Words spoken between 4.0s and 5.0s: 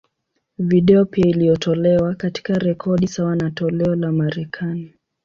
Marekani.